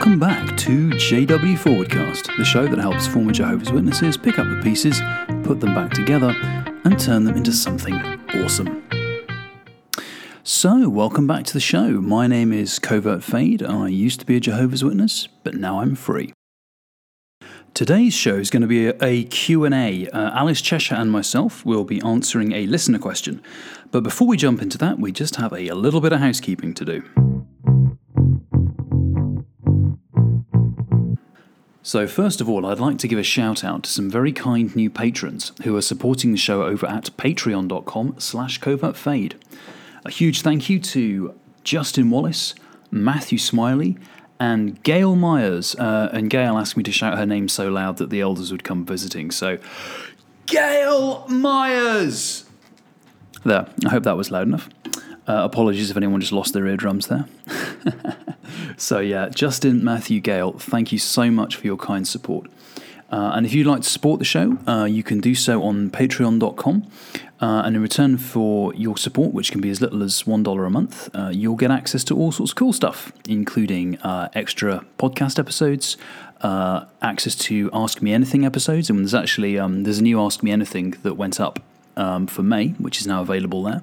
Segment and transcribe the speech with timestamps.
[0.00, 4.58] Welcome back to JW Forwardcast, the show that helps former Jehovah's Witnesses pick up the
[4.62, 4.98] pieces,
[5.44, 6.30] put them back together,
[6.84, 7.94] and turn them into something
[8.36, 8.82] awesome.
[10.42, 12.00] So, welcome back to the show.
[12.00, 13.62] My name is Covert Fade.
[13.62, 16.32] I used to be a Jehovah's Witness, but now I'm free.
[17.74, 20.08] Today's show is going to be a, a Q&A.
[20.08, 23.42] Uh, Alice Cheshire and myself will be answering a listener question.
[23.90, 26.72] But before we jump into that, we just have a, a little bit of housekeeping
[26.72, 27.29] to do.
[31.90, 34.76] So, first of all, I'd like to give a shout out to some very kind
[34.76, 39.32] new patrons who are supporting the show over at patreon.com slash covertfade.
[40.04, 42.54] A huge thank you to Justin Wallace,
[42.92, 43.98] Matthew Smiley,
[44.38, 45.74] and Gail Myers.
[45.74, 48.62] Uh, and Gail asked me to shout her name so loud that the elders would
[48.62, 49.32] come visiting.
[49.32, 49.58] So,
[50.46, 52.44] Gail Myers!
[53.44, 54.68] There, I hope that was loud enough.
[55.28, 57.26] Uh, apologies if anyone just lost their eardrums there.
[58.76, 62.48] so, yeah, Justin, Matthew, Gail, thank you so much for your kind support.
[63.10, 65.90] Uh, and if you'd like to support the show, uh, you can do so on
[65.90, 66.86] patreon.com.
[67.40, 70.70] Uh, and in return for your support, which can be as little as $1 a
[70.70, 75.38] month, uh, you'll get access to all sorts of cool stuff, including uh, extra podcast
[75.38, 75.96] episodes,
[76.42, 78.90] uh, access to Ask Me Anything episodes.
[78.90, 81.60] And there's actually um, there's a new Ask Me Anything that went up
[82.00, 83.82] um, for May, which is now available there.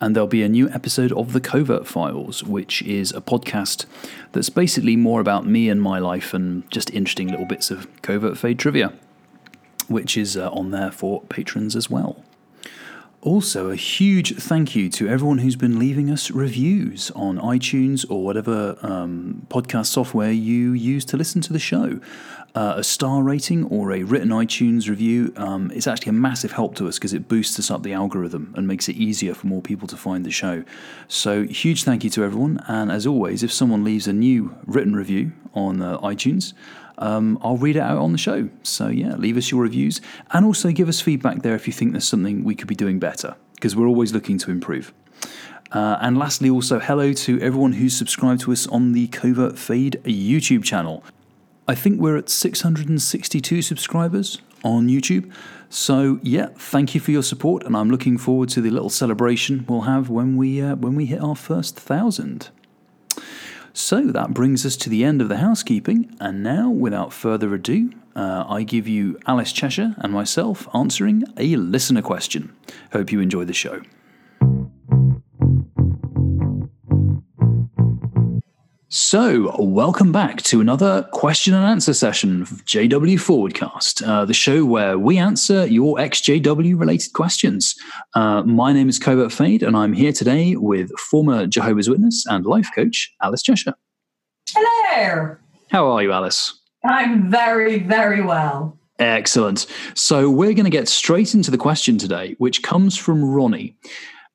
[0.00, 3.86] And there'll be a new episode of The Covert Files, which is a podcast
[4.32, 8.36] that's basically more about me and my life and just interesting little bits of Covert
[8.36, 8.92] Fade trivia,
[9.86, 12.24] which is uh, on there for patrons as well.
[13.22, 18.24] Also, a huge thank you to everyone who's been leaving us reviews on iTunes or
[18.24, 22.00] whatever um, podcast software you use to listen to the show.
[22.56, 26.74] Uh, a star rating or a written iTunes review um, is actually a massive help
[26.74, 29.62] to us because it boosts us up the algorithm and makes it easier for more
[29.62, 30.64] people to find the show.
[31.06, 32.60] So, huge thank you to everyone.
[32.66, 36.54] And as always, if someone leaves a new written review on uh, iTunes,
[36.98, 38.48] um, I'll read it out on the show.
[38.62, 41.92] So, yeah, leave us your reviews and also give us feedback there if you think
[41.92, 44.92] there's something we could be doing better, because we're always looking to improve.
[45.72, 50.00] Uh, and lastly, also, hello to everyone who's subscribed to us on the Covert Fade
[50.04, 51.02] YouTube channel.
[51.66, 55.32] I think we're at 662 subscribers on YouTube.
[55.70, 59.64] So yeah, thank you for your support, and I'm looking forward to the little celebration
[59.66, 62.50] we'll have when we uh, when we hit our first thousand.
[63.74, 67.90] So that brings us to the end of the housekeeping, and now, without further ado,
[68.14, 72.54] uh, I give you Alice Cheshire and myself answering a listener question.
[72.92, 73.80] Hope you enjoy the show.
[78.94, 84.66] So, welcome back to another question and answer session of JW Forwardcast, uh, the show
[84.66, 87.74] where we answer your XJW related questions.
[88.14, 92.44] Uh, my name is Covert Fade, and I'm here today with former Jehovah's Witness and
[92.44, 93.72] life coach Alice Cheshire.
[94.50, 95.36] Hello.
[95.70, 96.60] How are you, Alice?
[96.84, 98.76] I'm very, very well.
[98.98, 99.64] Excellent.
[99.94, 103.74] So, we're going to get straight into the question today, which comes from Ronnie.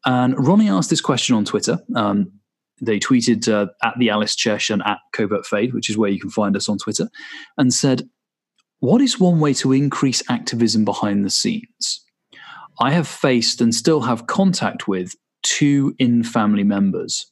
[0.07, 1.77] And Ronnie asked this question on Twitter.
[1.95, 2.31] Um,
[2.81, 6.19] they tweeted uh, at the Alice Chesh and at Covert Fade, which is where you
[6.19, 7.09] can find us on Twitter,
[7.57, 8.09] and said,
[8.79, 12.03] What is one way to increase activism behind the scenes?
[12.79, 17.31] I have faced and still have contact with two in family members.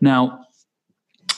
[0.00, 0.45] Now,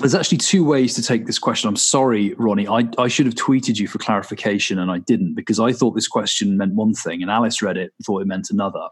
[0.00, 1.68] there's actually two ways to take this question.
[1.68, 2.68] I'm sorry, Ronnie.
[2.68, 6.06] I, I should have tweeted you for clarification and I didn't because I thought this
[6.08, 8.86] question meant one thing and Alice read it and thought it meant another.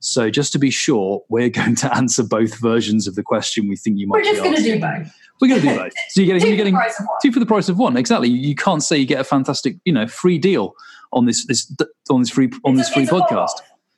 [0.00, 3.76] So, just to be sure, we're going to answer both versions of the question we
[3.76, 5.12] think you might We're just going to do both.
[5.40, 5.92] We're going to do both.
[6.08, 7.18] So you're getting, two, you're getting for the price of one.
[7.22, 7.96] two for the price of one.
[7.98, 8.28] Exactly.
[8.30, 10.74] You can't say you get a fantastic, you know, free deal
[11.12, 11.70] on this this
[12.10, 13.50] on this free on It's this a- free it's a bog podcast.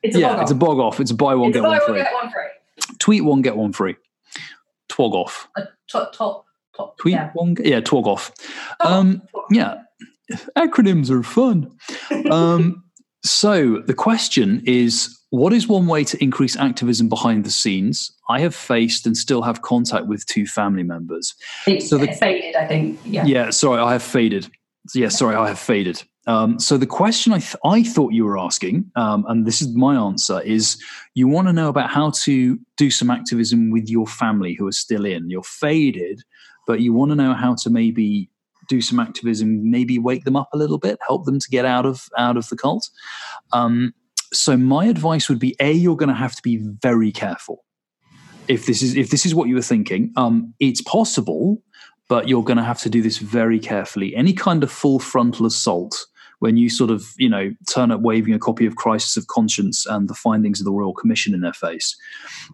[0.03, 0.59] It's a yeah, bog it's a off.
[0.59, 0.99] bog off.
[0.99, 1.93] It's a buy one It's get one buy free.
[1.95, 2.95] one, get one free.
[2.99, 3.95] Tweet one get one free.
[4.89, 5.47] Twog off.
[5.57, 6.45] A top, top, top.
[6.99, 7.31] Tweet yeah.
[7.33, 7.55] one.
[7.63, 7.79] Yeah.
[7.81, 8.05] Top,
[8.79, 9.21] Um.
[9.51, 9.81] Yeah,
[10.57, 11.71] acronyms are fun.
[12.31, 12.83] Um,
[13.23, 18.11] so the question is what is one way to increase activism behind the scenes?
[18.29, 21.35] I have faced and still have contact with two family members.
[21.67, 22.99] It's, so the- faded, I think.
[23.05, 23.25] Yeah.
[23.25, 24.49] Yeah, sorry, I have faded.
[24.95, 26.03] Yeah, sorry, I have faded.
[26.27, 29.75] Um, so the question I, th- I thought you were asking, um, and this is
[29.75, 30.81] my answer, is
[31.15, 34.71] you want to know about how to do some activism with your family who are
[34.71, 35.29] still in.
[35.29, 36.21] You're faded,
[36.69, 38.29] but you want to know how to maybe
[38.67, 41.83] do some activism, maybe wake them up a little bit, help them to get out
[41.83, 42.87] of out of the cult.
[43.51, 43.95] Um,
[44.31, 47.65] so my advice would be: a, you're going to have to be very careful.
[48.47, 51.63] If this is if this is what you were thinking, um, it's possible
[52.09, 54.15] but you're going to have to do this very carefully.
[54.15, 56.07] Any kind of full frontal assault,
[56.39, 59.85] when you sort of, you know, turn up waving a copy of Crisis of Conscience
[59.85, 61.95] and the findings of the Royal Commission in their face,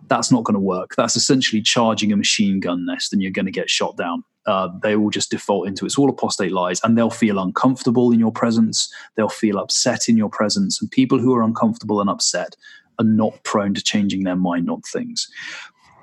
[0.08, 0.96] that's not going to work.
[0.96, 4.24] That's essentially charging a machine gun nest and you're going to get shot down.
[4.46, 8.20] uh, they will just default into it's all apostate lies and they'll feel uncomfortable in
[8.20, 8.92] your presence.
[9.16, 10.82] They'll feel upset in your presence.
[10.82, 12.56] And people who are uncomfortable and upset
[13.00, 15.28] are not prone to changing their mind on things.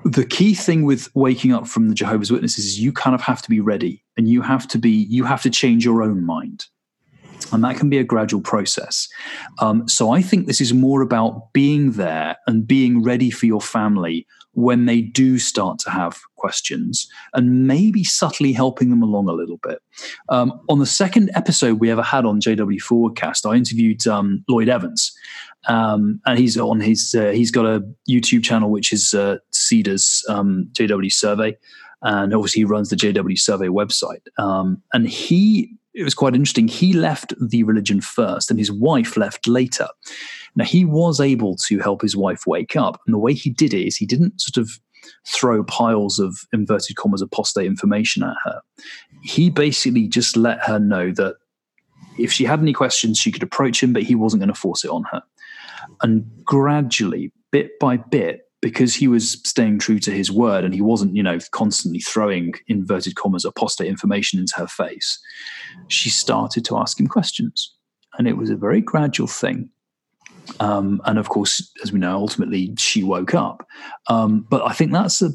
[0.05, 3.40] The key thing with waking up from the Jehovah's Witnesses is you kind of have
[3.43, 6.67] to be ready and you have to be, you have to change your own mind
[7.53, 9.09] and that can be a gradual process.
[9.59, 13.61] Um, so I think this is more about being there and being ready for your
[13.61, 19.33] family when they do start to have questions and maybe subtly helping them along a
[19.33, 19.81] little bit.
[20.29, 24.69] Um, on the second episode we ever had on JW Forwardcast, I interviewed um, Lloyd
[24.69, 25.12] Evans.
[25.69, 30.25] Um, and he's on his uh, he's got a YouTube channel which is uh, Cedars
[30.29, 31.56] um, JW Survey,
[32.03, 34.23] and obviously he runs the JW Survey website.
[34.39, 36.69] Um, and he it was quite interesting.
[36.69, 39.89] He left the religion first, and his wife left later.
[40.55, 43.00] Now, he was able to help his wife wake up.
[43.06, 44.71] And the way he did it is he didn't sort of
[45.27, 48.61] throw piles of inverted commas apostate information at her.
[49.23, 51.37] He basically just let her know that
[52.19, 54.85] if she had any questions, she could approach him, but he wasn't going to force
[54.85, 55.23] it on her.
[56.03, 60.81] And gradually, bit by bit, because he was staying true to his word and he
[60.81, 65.19] wasn't, you know, constantly throwing inverted commas apostate information into her face,
[65.88, 67.75] she started to ask him questions.
[68.17, 69.69] And it was a very gradual thing.
[70.61, 73.67] Um, and of course, as we know, ultimately she woke up.
[74.06, 75.31] Um, but I think that's a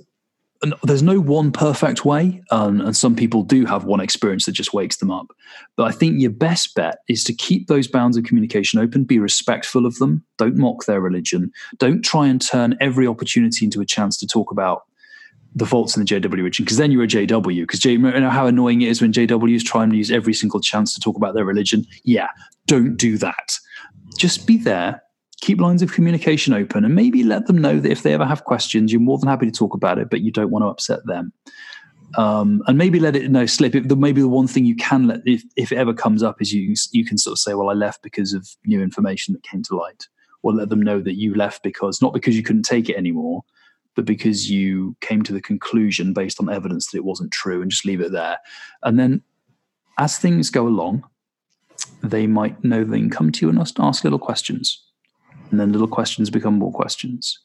[0.83, 4.73] there's no one perfect way, um, and some people do have one experience that just
[4.73, 5.27] wakes them up.
[5.75, 9.19] But I think your best bet is to keep those bounds of communication open, be
[9.19, 13.85] respectful of them, don't mock their religion, don't try and turn every opportunity into a
[13.85, 14.83] chance to talk about
[15.55, 17.63] the faults in the JW religion, because then you're a JW.
[17.63, 20.93] Because you know how annoying it is when JWs try and use every single chance
[20.93, 21.85] to talk about their religion.
[22.03, 22.27] Yeah,
[22.67, 23.57] don't do that.
[24.17, 25.01] Just be there,
[25.41, 28.45] keep lines of communication open and maybe let them know that if they ever have
[28.45, 31.05] questions, you're more than happy to talk about it, but you don't want to upset
[31.05, 31.31] them.
[32.17, 33.75] Um, and maybe let it know slip.
[33.75, 36.41] If the, maybe the one thing you can let, if, if it ever comes up,
[36.41, 39.43] is you you can sort of say, "Well, I left because of new information that
[39.43, 40.07] came to light,"
[40.41, 43.43] or let them know that you left because not because you couldn't take it anymore,
[43.93, 47.69] but because you came to the conclusion based on evidence that it wasn't true, and
[47.69, 48.37] just leave it there.
[48.83, 49.21] And then,
[49.99, 51.03] as things go along,
[52.01, 54.86] they might know they can come to you and ask little questions
[55.51, 57.39] and then little questions become more questions.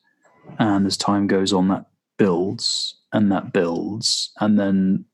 [0.59, 5.05] And as time goes on that builds and that builds and then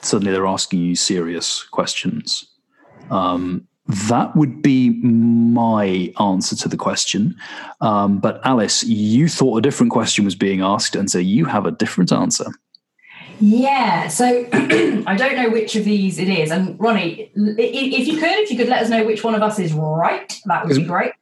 [0.00, 2.46] suddenly they're asking you serious questions.
[3.10, 3.66] Um,
[4.08, 7.36] that would be my answer to the question.
[7.80, 11.66] Um, but alice you thought a different question was being asked and so you have
[11.66, 12.46] a different answer.
[13.38, 16.50] Yeah, so I don't know which of these it is.
[16.50, 19.58] And Ronnie, if you could, if you could let us know which one of us
[19.58, 21.12] is right, that would be great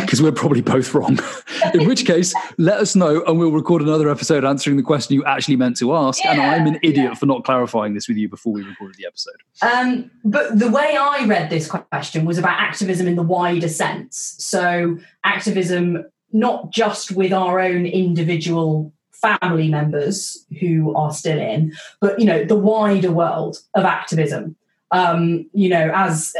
[0.00, 1.18] because we're probably both wrong.
[1.74, 5.24] In which case, let us know and we'll record another episode answering the question you
[5.24, 6.22] actually meant to ask.
[6.24, 7.14] Yeah, and I'm an idiot yeah.
[7.14, 9.36] for not clarifying this with you before we recorded the episode.
[9.62, 14.34] Um, but the way I read this question was about activism in the wider sense.
[14.38, 22.18] So, activism not just with our own individual family members who are still in, but
[22.18, 24.56] you know the wider world of activism.
[24.90, 26.34] Um, you know, as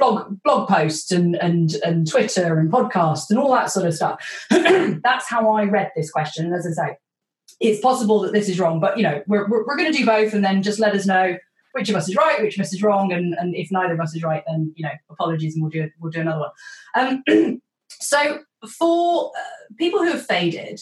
[0.00, 4.46] blog blog posts and and and Twitter and podcasts and all that sort of stuff.
[4.50, 6.46] That's how I read this question.
[6.46, 6.96] And as I say,
[7.60, 10.06] it's possible that this is wrong, but you know, we're we're, we're going to do
[10.06, 11.36] both, and then just let us know
[11.72, 14.00] which of us is right, which of us is wrong, and and if neither of
[14.00, 16.40] us is right, then you know, apologies, and we'll do we'll do another
[16.94, 17.22] one.
[17.28, 20.80] Um, so for uh, people who have faded,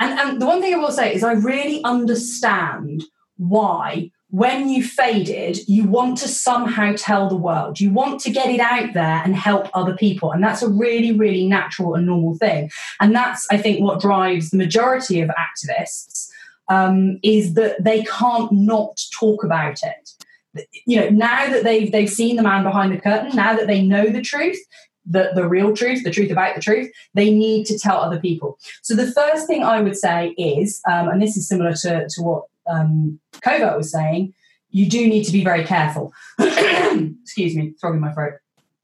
[0.00, 3.04] and and the one thing I will say is I really understand
[3.36, 7.80] why when you faded, you want to somehow tell the world.
[7.80, 10.32] You want to get it out there and help other people.
[10.32, 12.70] And that's a really, really natural and normal thing.
[13.00, 16.28] And that's, I think, what drives the majority of activists
[16.68, 20.66] um, is that they can't not talk about it.
[20.86, 23.82] You know, now that they've they've seen the man behind the curtain, now that they
[23.82, 24.58] know the truth,
[25.04, 28.58] the, the real truth, the truth about the truth, they need to tell other people.
[28.82, 32.22] So the first thing I would say is, um, and this is similar to, to
[32.22, 34.34] what um, Covert was saying,
[34.70, 36.12] you do need to be very careful.
[36.38, 38.34] Excuse me, frog in my throat.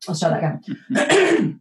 [0.08, 1.60] I'll start that again.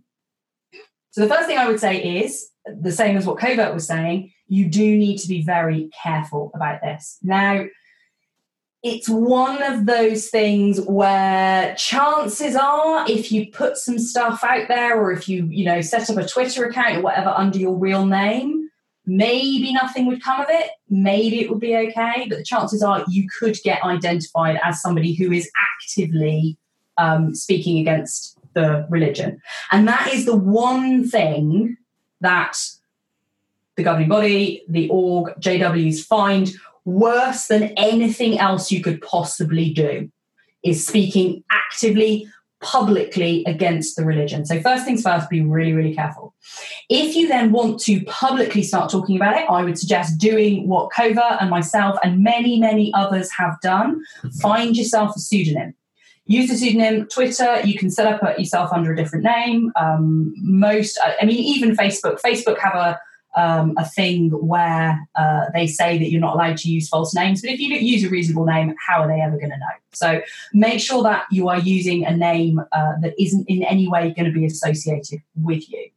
[1.11, 4.31] so the first thing I would say is the same as what Covert was saying.
[4.47, 7.17] You do need to be very careful about this.
[7.21, 7.65] Now,
[8.83, 14.99] it's one of those things where chances are if you put some stuff out there
[14.99, 18.07] or if you you know set up a twitter account or whatever under your real
[18.07, 18.60] name
[19.05, 20.71] maybe nothing would come of it.
[20.89, 25.13] Maybe it would be okay but the chances are you could get identified as somebody
[25.13, 26.57] who is actively
[26.97, 29.41] um, speaking against the religion.
[29.71, 31.77] And that is the one thing
[32.19, 32.57] that
[33.77, 36.51] the governing body the org jws find
[36.85, 40.11] worse than anything else you could possibly do
[40.63, 42.27] is speaking actively
[42.61, 44.45] publicly against the religion.
[44.45, 46.33] So, first things first, be really, really careful.
[46.89, 50.91] If you then want to publicly start talking about it, I would suggest doing what
[50.91, 54.03] Kova and myself and many, many others have done.
[54.41, 55.73] Find yourself a pseudonym.
[56.25, 57.61] Use the pseudonym Twitter.
[57.65, 59.71] You can set up yourself under a different name.
[59.75, 62.21] Um, most, I mean, even Facebook.
[62.21, 62.99] Facebook have a
[63.35, 67.41] um, a thing where uh, they say that you're not allowed to use false names.
[67.41, 69.65] But if you don't use a reasonable name, how are they ever going to know?
[69.93, 70.21] So
[70.53, 74.31] make sure that you are using a name uh, that isn't in any way going
[74.31, 75.89] to be associated with you.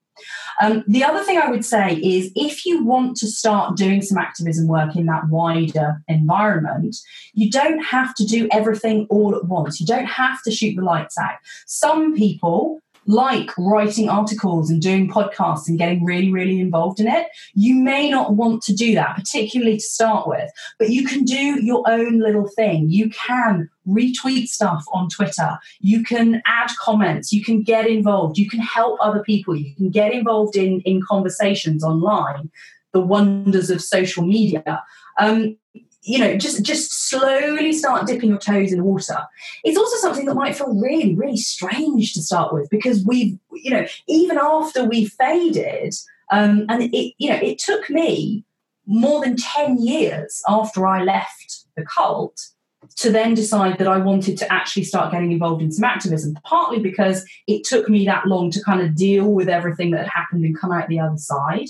[0.60, 4.18] Um, the other thing I would say is if you want to start doing some
[4.18, 6.96] activism work in that wider environment,
[7.32, 9.80] you don't have to do everything all at once.
[9.80, 11.36] You don't have to shoot the lights out.
[11.66, 17.26] Some people like writing articles and doing podcasts and getting really, really involved in it,
[17.54, 21.62] you may not want to do that, particularly to start with, but you can do
[21.62, 22.88] your own little thing.
[22.90, 25.58] You can retweet stuff on Twitter.
[25.80, 27.32] You can add comments.
[27.32, 28.38] You can get involved.
[28.38, 29.54] You can help other people.
[29.54, 32.50] You can get involved in, in conversations online,
[32.92, 34.82] the wonders of social media.
[35.18, 35.56] Um,
[36.04, 39.18] you know just just slowly start dipping your toes in water
[39.64, 43.70] it's also something that might feel really really strange to start with because we've you
[43.70, 45.94] know even after we faded
[46.30, 48.44] um, and it you know it took me
[48.86, 52.50] more than 10 years after i left the cult
[52.96, 56.80] to then decide that I wanted to actually start getting involved in some activism, partly
[56.80, 60.44] because it took me that long to kind of deal with everything that had happened
[60.44, 61.68] and come out the other side.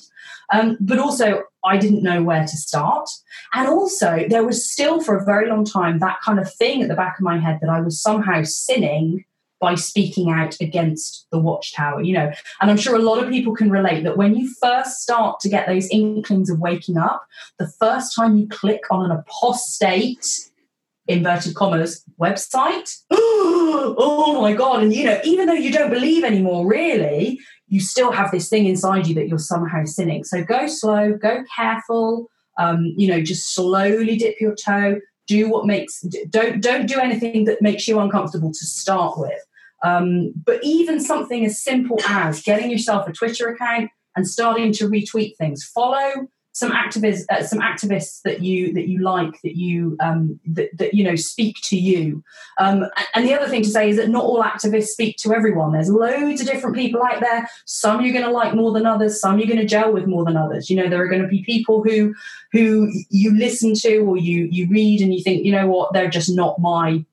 [0.52, 3.08] Um, but also, I didn't know where to start.
[3.52, 6.88] And also, there was still for a very long time that kind of thing at
[6.88, 9.24] the back of my head that I was somehow sinning
[9.60, 12.30] by speaking out against the watchtower you know
[12.60, 15.48] and i'm sure a lot of people can relate that when you first start to
[15.48, 17.24] get those inklings of waking up
[17.58, 20.50] the first time you click on an apostate
[21.06, 22.90] inverted commas website.
[23.10, 24.82] oh my God.
[24.82, 28.66] And you know, even though you don't believe anymore, really, you still have this thing
[28.66, 30.24] inside you that you're somehow sinning.
[30.24, 35.00] So go slow, go careful, um, you know, just slowly dip your toe.
[35.26, 39.40] Do what makes don't don't do anything that makes you uncomfortable to start with.
[39.82, 44.88] Um, but even something as simple as getting yourself a Twitter account and starting to
[44.88, 45.64] retweet things.
[45.64, 50.70] Follow some activists uh, some activists that you that you like that you um, that,
[50.78, 52.22] that you know speak to you.
[52.58, 55.72] Um, and the other thing to say is that not all activists speak to everyone.
[55.72, 57.50] There's loads of different people out there.
[57.66, 59.20] Some you're going to like more than others.
[59.20, 60.70] Some you're going to gel with more than others.
[60.70, 62.14] You know there are going to be people who
[62.52, 65.92] who you listen to or you you read and you think you know what?
[65.92, 67.04] They're just not my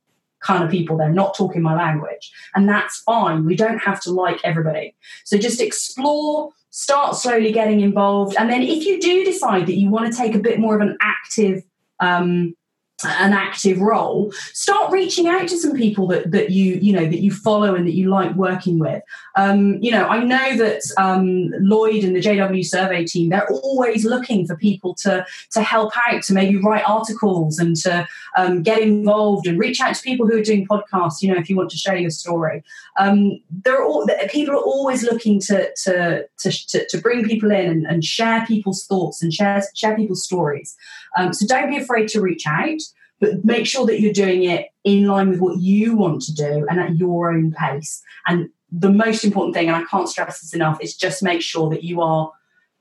[0.42, 0.98] kind of people.
[0.98, 2.32] They're not talking my language.
[2.54, 3.46] And that's fine.
[3.46, 4.96] We don't have to like everybody.
[5.24, 8.36] So just explore start slowly getting involved.
[8.38, 10.82] And then if you do decide that you want to take a bit more of
[10.82, 11.64] an active
[12.00, 12.56] um,
[13.06, 17.22] an active role start reaching out to some people that, that you you know that
[17.22, 19.04] you follow and that you like working with.
[19.36, 24.06] Um, you know i know that um, lloyd and the jw survey team they're always
[24.06, 28.82] looking for people to to help out to maybe write articles and to um, get
[28.82, 31.70] involved and reach out to people who are doing podcasts you know if you want
[31.72, 32.64] to share your story.
[32.98, 37.70] Um, they're all people are always looking to to to, to, to bring people in
[37.70, 40.76] and, and, share people's thoughts and share share people's stories.
[41.18, 42.82] Um, so don't be afraid to reach out
[43.22, 46.66] but make sure that you're doing it in line with what you want to do
[46.70, 48.02] and at your own pace.
[48.28, 51.70] And the most important thing, and I can't stress this enough, is just make sure
[51.70, 52.32] that you are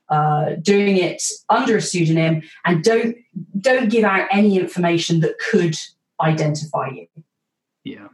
[0.09, 3.15] uh, doing it under a pseudonym and don't
[3.57, 5.77] don't give out any information that could
[6.19, 7.07] identify you.
[7.83, 8.07] Yeah.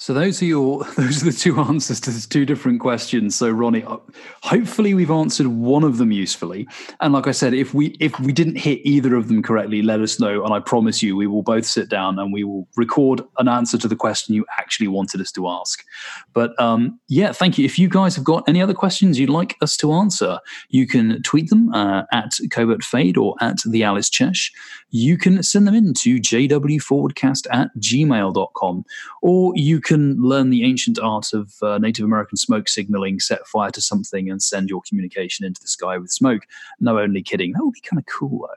[0.00, 3.36] So those are your those are the two answers to the two different questions.
[3.36, 3.98] So Ronnie, uh,
[4.42, 6.66] hopefully we've answered one of them usefully.
[7.02, 10.00] And like I said, if we if we didn't hit either of them correctly, let
[10.00, 10.42] us know.
[10.42, 13.76] And I promise you, we will both sit down and we will record an answer
[13.76, 15.84] to the question you actually wanted us to ask.
[16.32, 17.66] But um, yeah, thank you.
[17.66, 20.40] If you guys have got any other questions you'd like us to answer,
[20.70, 24.50] you can tweet them uh, at Covert Fade or at the Alice Chesh.
[24.88, 28.84] You can send them in to jwforwardcast at gmail.com
[29.20, 33.70] or you can learn the ancient art of uh, Native American smoke signaling, set fire
[33.70, 36.42] to something, and send your communication into the sky with smoke.
[36.78, 37.52] No, only kidding.
[37.52, 38.54] That would be kind of cool, though.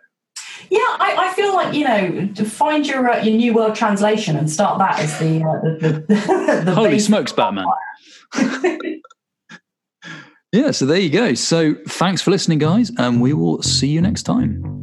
[0.70, 4.38] Yeah, I, I, feel like you know to find your uh, your new world translation
[4.38, 7.66] and start that as the uh, the, the, the holy smokes, Batman.
[10.52, 11.34] yeah, so there you go.
[11.34, 14.83] So thanks for listening, guys, and we will see you next time.